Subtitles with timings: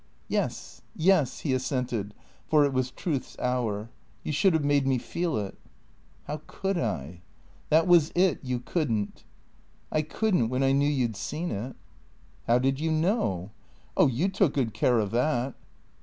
[0.27, 2.15] "Yes, yes." He assented,
[2.47, 3.91] for it was truth's hour.
[4.23, 5.59] "You should have made me feel it.""
[6.27, 7.21] How could I?""
[7.69, 8.39] That was it.
[8.43, 9.23] You could n't.""
[9.91, 11.75] I could n't when I knew you 'd seen it.""
[12.47, 13.51] How did you know?""
[13.95, 15.53] Oh— you took good care of that."